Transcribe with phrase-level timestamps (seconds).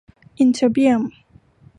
[0.37, 1.01] อิตเทอร์เบียม